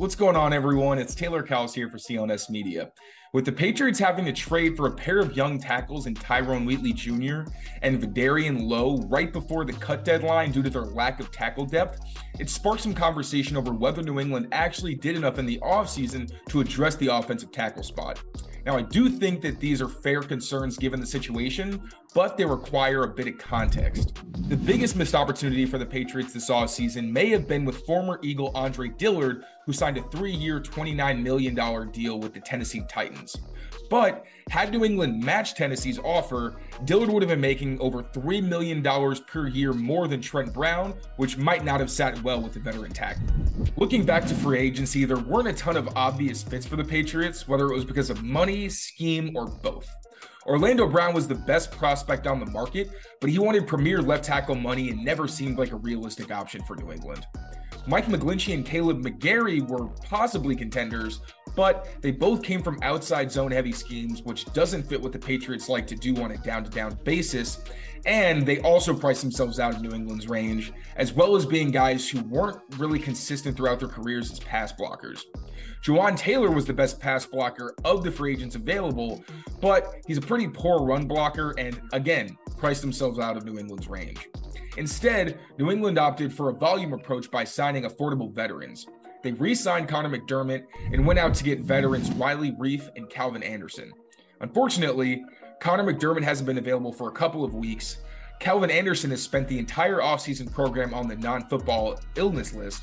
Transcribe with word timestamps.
What's 0.00 0.14
going 0.14 0.34
on, 0.34 0.54
everyone? 0.54 0.98
It's 0.98 1.14
Taylor 1.14 1.42
Kyles 1.42 1.74
here 1.74 1.90
for 1.90 1.98
CLNS 1.98 2.48
Media. 2.48 2.90
With 3.32 3.44
the 3.44 3.52
Patriots 3.52 4.00
having 4.00 4.24
to 4.24 4.32
trade 4.32 4.76
for 4.76 4.88
a 4.88 4.90
pair 4.90 5.20
of 5.20 5.36
young 5.36 5.60
tackles 5.60 6.08
in 6.08 6.14
Tyrone 6.14 6.64
Wheatley 6.64 6.92
Jr. 6.92 7.42
and 7.80 8.02
Vederian 8.02 8.68
Lowe 8.68 8.96
right 9.08 9.32
before 9.32 9.64
the 9.64 9.72
cut 9.72 10.04
deadline 10.04 10.50
due 10.50 10.64
to 10.64 10.70
their 10.70 10.82
lack 10.82 11.20
of 11.20 11.30
tackle 11.30 11.64
depth, 11.64 12.00
it 12.40 12.50
sparked 12.50 12.82
some 12.82 12.92
conversation 12.92 13.56
over 13.56 13.72
whether 13.72 14.02
New 14.02 14.18
England 14.18 14.48
actually 14.50 14.96
did 14.96 15.14
enough 15.14 15.38
in 15.38 15.46
the 15.46 15.60
offseason 15.60 16.28
to 16.48 16.60
address 16.60 16.96
the 16.96 17.06
offensive 17.06 17.52
tackle 17.52 17.84
spot. 17.84 18.20
Now, 18.66 18.76
I 18.76 18.82
do 18.82 19.08
think 19.08 19.40
that 19.42 19.58
these 19.58 19.80
are 19.80 19.88
fair 19.88 20.20
concerns 20.20 20.76
given 20.76 21.00
the 21.00 21.06
situation, 21.06 21.88
but 22.14 22.36
they 22.36 22.44
require 22.44 23.04
a 23.04 23.08
bit 23.08 23.28
of 23.28 23.38
context. 23.38 24.18
The 24.48 24.56
biggest 24.56 24.96
missed 24.96 25.14
opportunity 25.14 25.64
for 25.64 25.78
the 25.78 25.86
Patriots 25.86 26.32
this 26.32 26.50
offseason 26.50 27.10
may 27.10 27.28
have 27.30 27.48
been 27.48 27.64
with 27.64 27.86
former 27.86 28.18
Eagle 28.22 28.50
Andre 28.54 28.88
Dillard, 28.88 29.44
who 29.64 29.72
signed 29.72 29.96
a 29.96 30.02
three 30.04 30.32
year, 30.32 30.60
$29 30.60 31.22
million 31.22 31.54
deal 31.90 32.18
with 32.18 32.34
the 32.34 32.40
Tennessee 32.40 32.82
Titans. 32.88 33.19
But 33.90 34.24
had 34.50 34.70
New 34.70 34.84
England 34.84 35.22
matched 35.22 35.56
Tennessee's 35.56 35.98
offer, 35.98 36.56
Dillard 36.84 37.10
would 37.10 37.22
have 37.22 37.28
been 37.28 37.40
making 37.40 37.80
over 37.80 38.02
$3 38.02 38.42
million 38.42 38.82
per 39.26 39.48
year 39.48 39.72
more 39.72 40.06
than 40.06 40.20
Trent 40.20 40.52
Brown, 40.52 40.94
which 41.16 41.36
might 41.36 41.64
not 41.64 41.80
have 41.80 41.90
sat 41.90 42.22
well 42.22 42.40
with 42.40 42.52
the 42.52 42.60
veteran 42.60 42.92
tackle. 42.92 43.26
Looking 43.76 44.04
back 44.04 44.26
to 44.26 44.34
free 44.34 44.58
agency, 44.58 45.04
there 45.04 45.18
weren't 45.18 45.48
a 45.48 45.52
ton 45.52 45.76
of 45.76 45.88
obvious 45.96 46.42
fits 46.42 46.66
for 46.66 46.76
the 46.76 46.84
Patriots, 46.84 47.48
whether 47.48 47.66
it 47.66 47.74
was 47.74 47.84
because 47.84 48.10
of 48.10 48.22
money, 48.22 48.68
scheme, 48.68 49.36
or 49.36 49.46
both. 49.46 49.88
Orlando 50.46 50.88
Brown 50.88 51.12
was 51.12 51.28
the 51.28 51.34
best 51.34 51.70
prospect 51.70 52.26
on 52.26 52.40
the 52.40 52.46
market, 52.46 52.90
but 53.20 53.28
he 53.28 53.38
wanted 53.38 53.66
premier 53.66 54.00
left 54.00 54.24
tackle 54.24 54.54
money 54.54 54.90
and 54.90 55.04
never 55.04 55.28
seemed 55.28 55.58
like 55.58 55.72
a 55.72 55.76
realistic 55.76 56.30
option 56.30 56.62
for 56.64 56.76
New 56.76 56.92
England. 56.92 57.26
Mike 57.86 58.06
McGlinchey 58.06 58.54
and 58.54 58.64
Kaleb 58.64 59.02
McGary 59.02 59.66
were 59.66 59.88
possibly 60.04 60.54
contenders, 60.54 61.20
but 61.54 61.88
they 62.00 62.10
both 62.10 62.42
came 62.42 62.62
from 62.62 62.78
outside 62.82 63.30
zone 63.30 63.50
heavy 63.50 63.72
schemes, 63.72 64.22
which 64.22 64.44
doesn't 64.52 64.84
fit 64.84 65.00
what 65.00 65.12
the 65.12 65.18
Patriots 65.18 65.68
like 65.68 65.86
to 65.88 65.94
do 65.94 66.16
on 66.22 66.32
a 66.32 66.38
down 66.38 66.64
to 66.64 66.70
down 66.70 66.98
basis. 67.04 67.60
And 68.06 68.46
they 68.46 68.60
also 68.60 68.94
priced 68.94 69.20
themselves 69.20 69.60
out 69.60 69.74
of 69.74 69.82
New 69.82 69.90
England's 69.90 70.28
range, 70.28 70.72
as 70.96 71.12
well 71.12 71.36
as 71.36 71.44
being 71.44 71.70
guys 71.70 72.08
who 72.08 72.22
weren't 72.22 72.58
really 72.78 72.98
consistent 72.98 73.56
throughout 73.56 73.78
their 73.78 73.88
careers 73.88 74.30
as 74.32 74.40
pass 74.40 74.72
blockers. 74.72 75.24
Jawaan 75.84 76.16
Taylor 76.16 76.50
was 76.50 76.66
the 76.66 76.72
best 76.72 77.00
pass 77.00 77.26
blocker 77.26 77.74
of 77.84 78.02
the 78.02 78.10
free 78.10 78.32
agents 78.32 78.54
available, 78.54 79.22
but 79.60 79.96
he's 80.06 80.18
a 80.18 80.22
pretty 80.22 80.48
poor 80.48 80.84
run 80.84 81.06
blocker 81.06 81.54
and, 81.58 81.80
again, 81.92 82.36
priced 82.56 82.82
themselves 82.82 83.18
out 83.18 83.36
of 83.36 83.44
New 83.44 83.58
England's 83.58 83.88
range. 83.88 84.28
Instead, 84.76 85.40
New 85.58 85.70
England 85.70 85.98
opted 85.98 86.32
for 86.32 86.50
a 86.50 86.54
volume 86.54 86.92
approach 86.92 87.30
by 87.30 87.44
signing 87.44 87.84
affordable 87.84 88.32
veterans. 88.32 88.86
They 89.22 89.32
re 89.32 89.54
signed 89.54 89.88
Conor 89.88 90.08
McDermott 90.08 90.64
and 90.92 91.06
went 91.06 91.18
out 91.18 91.34
to 91.34 91.44
get 91.44 91.60
veterans 91.60 92.10
Riley 92.12 92.52
Reiff 92.52 92.88
and 92.96 93.08
Calvin 93.08 93.42
Anderson. 93.42 93.92
Unfortunately, 94.40 95.24
Conor 95.60 95.92
McDermott 95.92 96.22
hasn't 96.22 96.46
been 96.46 96.58
available 96.58 96.92
for 96.92 97.08
a 97.08 97.12
couple 97.12 97.44
of 97.44 97.54
weeks. 97.54 97.98
Calvin 98.38 98.70
Anderson 98.70 99.10
has 99.10 99.22
spent 99.22 99.46
the 99.48 99.58
entire 99.58 99.98
offseason 99.98 100.50
program 100.50 100.94
on 100.94 101.06
the 101.06 101.16
non 101.16 101.46
football 101.48 102.00
illness 102.16 102.54
list, 102.54 102.82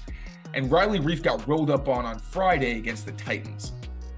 and 0.53 0.71
Riley 0.71 0.99
Reiff 0.99 1.23
got 1.23 1.45
rolled 1.47 1.71
up 1.71 1.88
on 1.89 2.05
on 2.05 2.19
Friday 2.19 2.77
against 2.77 3.07
the 3.07 3.11
Titans. 3.13 3.73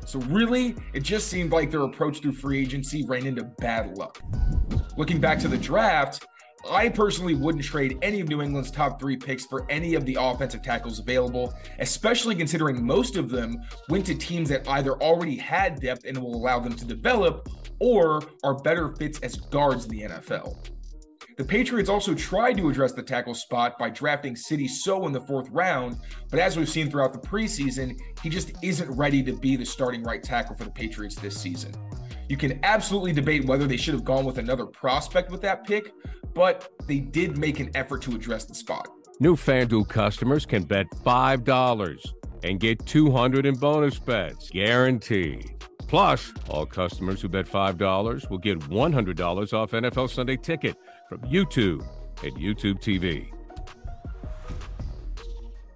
So, 0.05 0.19
really, 0.21 0.75
it 0.93 1.01
just 1.01 1.27
seemed 1.27 1.51
like 1.51 1.71
their 1.71 1.83
approach 1.83 2.19
through 2.19 2.33
free 2.33 2.59
agency 2.59 3.05
ran 3.05 3.25
into 3.25 3.43
bad 3.43 3.97
luck. 3.97 4.21
Looking 4.97 5.21
back 5.21 5.39
to 5.39 5.47
the 5.47 5.57
draft, 5.57 6.25
I 6.69 6.87
personally 6.87 7.33
wouldn't 7.33 7.63
trade 7.63 7.97
any 8.03 8.19
of 8.19 8.29
New 8.29 8.43
England's 8.43 8.69
top 8.69 8.99
three 8.99 9.17
picks 9.17 9.45
for 9.45 9.65
any 9.71 9.95
of 9.95 10.05
the 10.05 10.17
offensive 10.19 10.61
tackles 10.61 10.99
available, 10.99 11.53
especially 11.79 12.35
considering 12.35 12.85
most 12.85 13.17
of 13.17 13.29
them 13.29 13.57
went 13.89 14.05
to 14.05 14.15
teams 14.15 14.49
that 14.49 14.67
either 14.69 14.93
already 15.01 15.35
had 15.35 15.81
depth 15.81 16.05
and 16.05 16.15
will 16.17 16.35
allow 16.35 16.59
them 16.59 16.75
to 16.75 16.85
develop 16.85 17.49
or 17.79 18.21
are 18.43 18.55
better 18.55 18.95
fits 18.95 19.19
as 19.21 19.35
guards 19.35 19.85
in 19.85 19.91
the 19.91 20.01
NFL. 20.01 20.57
The 21.37 21.45
Patriots 21.45 21.89
also 21.89 22.13
tried 22.13 22.57
to 22.57 22.69
address 22.69 22.91
the 22.91 23.01
tackle 23.01 23.33
spot 23.33 23.79
by 23.79 23.89
drafting 23.89 24.35
Sidy 24.35 24.67
Sow 24.67 25.07
in 25.07 25.13
the 25.13 25.21
fourth 25.21 25.49
round, 25.51 25.97
but 26.29 26.39
as 26.39 26.57
we've 26.57 26.69
seen 26.69 26.91
throughout 26.91 27.13
the 27.13 27.27
preseason, 27.27 27.97
he 28.21 28.29
just 28.29 28.51
isn't 28.61 28.91
ready 28.91 29.23
to 29.23 29.33
be 29.33 29.55
the 29.55 29.65
starting 29.65 30.03
right 30.03 30.21
tackle 30.21 30.55
for 30.57 30.65
the 30.65 30.71
Patriots 30.71 31.15
this 31.15 31.39
season. 31.39 31.73
You 32.29 32.37
can 32.37 32.59
absolutely 32.63 33.11
debate 33.11 33.45
whether 33.45 33.65
they 33.65 33.75
should 33.75 33.95
have 33.95 34.05
gone 34.05 34.23
with 34.23 34.37
another 34.37 34.67
prospect 34.67 35.31
with 35.31 35.41
that 35.41 35.65
pick, 35.65 35.91
but 36.35 36.69
they 36.85 36.99
did 36.99 37.39
make 37.39 37.59
an 37.59 37.71
effort 37.73 38.03
to 38.03 38.15
address 38.15 38.45
the 38.45 38.53
spot. 38.53 38.87
New 39.19 39.35
FanDuel 39.35 39.89
customers 39.89 40.45
can 40.45 40.63
bet 40.63 40.85
$5 41.03 42.13
and 42.43 42.59
get 42.59 42.85
200 42.85 43.47
in 43.47 43.55
bonus 43.55 43.97
bets, 43.97 44.51
guaranteed. 44.51 45.65
Plus, 45.87 46.31
all 46.49 46.67
customers 46.67 47.19
who 47.19 47.29
bet 47.29 47.47
$5 47.47 48.29
will 48.29 48.37
get 48.37 48.59
$100 48.59 49.53
off 49.53 49.71
NFL 49.71 50.09
Sunday 50.11 50.37
Ticket 50.37 50.77
from 51.09 51.21
YouTube 51.21 51.83
and 52.23 52.33
YouTube 52.37 52.79
TV. 52.79 53.27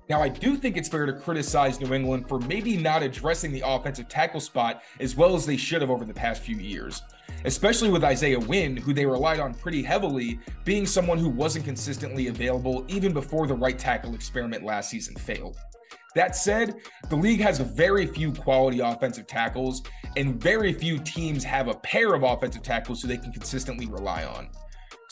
Now, 0.09 0.21
I 0.21 0.27
do 0.27 0.57
think 0.57 0.75
it's 0.75 0.89
fair 0.89 1.05
to 1.05 1.13
criticize 1.13 1.79
New 1.79 1.93
England 1.93 2.27
for 2.27 2.39
maybe 2.39 2.75
not 2.75 3.03
addressing 3.03 3.53
the 3.53 3.63
offensive 3.65 4.09
tackle 4.09 4.41
spot 4.41 4.83
as 4.99 5.15
well 5.15 5.35
as 5.35 5.45
they 5.45 5.55
should 5.55 5.81
have 5.81 5.89
over 5.89 6.03
the 6.03 6.13
past 6.13 6.41
few 6.41 6.57
years, 6.57 7.01
especially 7.45 7.89
with 7.89 8.03
Isaiah 8.03 8.39
Wynn, 8.39 8.75
who 8.75 8.93
they 8.93 9.05
relied 9.05 9.39
on 9.39 9.53
pretty 9.53 9.81
heavily, 9.81 10.39
being 10.65 10.85
someone 10.85 11.17
who 11.17 11.29
wasn't 11.29 11.63
consistently 11.63 12.27
available 12.27 12.85
even 12.89 13.13
before 13.13 13.47
the 13.47 13.55
right 13.55 13.79
tackle 13.79 14.13
experiment 14.13 14.63
last 14.63 14.89
season 14.89 15.15
failed. 15.15 15.57
That 16.15 16.35
said, 16.35 16.75
the 17.09 17.15
league 17.15 17.39
has 17.39 17.59
very 17.59 18.05
few 18.05 18.33
quality 18.33 18.81
offensive 18.81 19.25
tackles, 19.25 19.81
and 20.15 20.39
very 20.39 20.73
few 20.73 20.99
teams 20.99 21.43
have 21.45 21.69
a 21.69 21.75
pair 21.75 22.13
of 22.13 22.23
offensive 22.23 22.61
tackles 22.61 23.01
who 23.01 23.07
they 23.07 23.17
can 23.17 23.31
consistently 23.31 23.87
rely 23.87 24.25
on. 24.25 24.49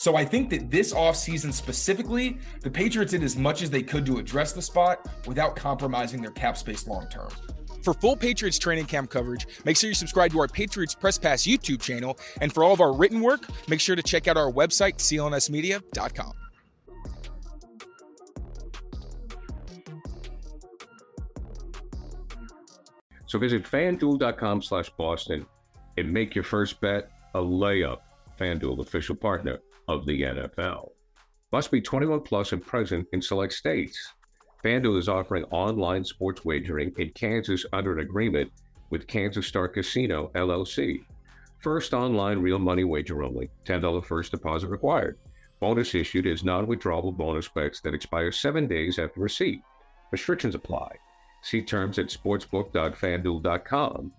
So 0.02 0.16
I 0.16 0.24
think 0.24 0.50
that 0.50 0.68
this 0.68 0.92
offseason 0.92 1.52
specifically, 1.52 2.36
the 2.62 2.68
Patriots 2.68 3.12
did 3.12 3.22
as 3.22 3.36
much 3.36 3.62
as 3.62 3.70
they 3.70 3.84
could 3.84 4.04
to 4.06 4.18
address 4.18 4.52
the 4.52 4.60
spot 4.60 5.08
without 5.28 5.54
compromising 5.54 6.20
their 6.20 6.32
cap 6.32 6.56
space 6.56 6.88
long 6.88 7.06
term. 7.06 7.28
For 7.84 7.94
full 7.94 8.16
Patriots 8.16 8.58
training 8.58 8.86
camp 8.86 9.10
coverage, 9.10 9.46
make 9.64 9.76
sure 9.76 9.86
you 9.86 9.94
subscribe 9.94 10.32
to 10.32 10.40
our 10.40 10.48
Patriots 10.48 10.92
Press 10.92 11.18
Pass 11.18 11.42
YouTube 11.42 11.80
channel. 11.80 12.18
And 12.40 12.52
for 12.52 12.64
all 12.64 12.72
of 12.72 12.80
our 12.80 12.92
written 12.92 13.20
work, 13.20 13.42
make 13.68 13.78
sure 13.78 13.94
to 13.94 14.02
check 14.02 14.26
out 14.26 14.36
our 14.36 14.50
website, 14.50 14.96
clnsmedia.com. 14.96 16.32
So 23.26 23.38
visit 23.38 23.62
fanduel.com 23.62 24.62
slash 24.62 24.90
Boston 24.98 25.46
and 25.96 26.12
make 26.12 26.34
your 26.34 26.42
first 26.42 26.80
bet 26.80 27.08
a 27.36 27.38
layup. 27.38 27.98
FanDuel, 28.42 28.80
official 28.80 29.14
partner 29.14 29.60
of 29.86 30.04
the 30.04 30.22
NFL. 30.22 30.90
Must 31.52 31.70
be 31.70 31.80
21 31.80 32.22
plus 32.22 32.52
and 32.52 32.64
present 32.64 33.06
in 33.12 33.22
select 33.22 33.52
states. 33.52 33.96
FanDuel 34.64 34.98
is 34.98 35.08
offering 35.08 35.44
online 35.44 36.04
sports 36.04 36.44
wagering 36.44 36.92
in 36.98 37.10
Kansas 37.10 37.64
under 37.72 37.92
an 37.92 38.00
agreement 38.00 38.50
with 38.90 39.06
Kansas 39.06 39.46
Star 39.46 39.68
Casino 39.68 40.32
LLC. 40.34 41.04
First 41.58 41.94
online 41.94 42.40
real 42.40 42.58
money 42.58 42.82
wager 42.82 43.22
only. 43.22 43.48
$10 43.64 44.04
first 44.04 44.32
deposit 44.32 44.68
required. 44.68 45.18
Bonus 45.60 45.94
issued 45.94 46.26
is 46.26 46.42
non 46.42 46.66
withdrawable 46.66 47.16
bonus 47.16 47.48
bets 47.48 47.80
that 47.82 47.94
expire 47.94 48.32
seven 48.32 48.66
days 48.66 48.98
after 48.98 49.20
receipt. 49.20 49.60
Restrictions 50.10 50.56
apply. 50.56 50.90
See 51.42 51.62
terms 51.62 52.00
at 52.00 52.06
sportsbook.fanduel.com. 52.06 54.12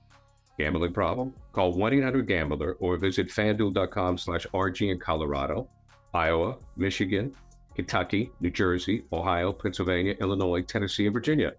Gambling 0.58 0.94
problem? 0.94 1.34
Call 1.52 1.74
1-800-GAMBLER 1.74 2.78
or 2.80 2.98
visit 2.98 3.30
fanduel.com 3.30 4.18
slash 4.18 4.48
RG 4.54 4.92
in 4.92 5.00
Colorado, 5.00 5.68
Iowa, 6.14 6.58
Michigan, 6.78 7.34
Kentucky, 7.76 8.32
New 8.40 8.52
Jersey, 8.52 9.04
Ohio, 9.12 9.52
Pennsylvania, 9.52 10.16
Illinois, 10.22 10.62
Tennessee, 10.62 11.08
and 11.08 11.14
Virginia. 11.14 11.54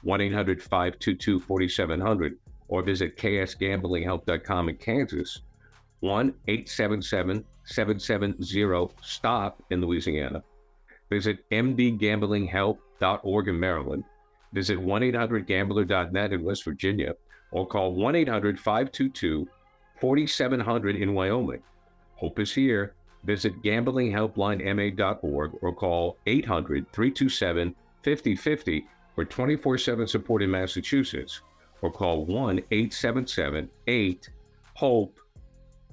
1 0.05 0.21
800 0.21 0.61
522 0.61 1.39
4700 1.39 2.37
or 2.67 2.83
visit 2.83 3.17
ksgamblinghelp.com 3.17 4.69
in 4.69 4.75
Kansas, 4.77 5.41
1 6.01 6.33
877 6.47 7.43
770 7.63 8.93
STOP 9.01 9.63
in 9.71 9.81
Louisiana. 9.81 10.43
Visit 11.09 11.39
mdgamblinghelp.org 11.49 13.47
in 13.47 13.59
Maryland. 13.59 14.03
Visit 14.53 14.79
1 14.79 15.03
800 15.03 15.47
gambler.net 15.47 16.33
in 16.33 16.43
West 16.43 16.63
Virginia 16.63 17.15
or 17.51 17.65
call 17.67 17.93
1 17.93 18.15
800 18.15 18.59
522 18.59 19.47
4700 19.99 20.95
in 20.97 21.15
Wyoming. 21.15 21.63
Hope 22.15 22.37
is 22.39 22.53
here. 22.53 22.93
Visit 23.23 23.63
gamblinghelplinema.org 23.63 25.51
or 25.61 25.73
call 25.73 26.17
800 26.27 26.91
327 26.91 27.75
5050 28.03 28.87
for 29.15 29.25
24 29.25 29.77
7 29.77 30.07
support 30.07 30.43
in 30.43 30.51
Massachusetts 30.51 31.41
or 31.81 31.91
call 31.91 32.25
1 32.25 32.59
877 32.71 33.69
8 33.87 34.29
HOPE 34.75 35.19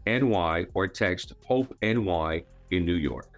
NY 0.06 0.66
or 0.74 0.88
text 0.88 1.34
HOPE 1.46 1.74
NY 1.82 2.44
in 2.72 2.84
New 2.84 2.94
York. 2.94 3.31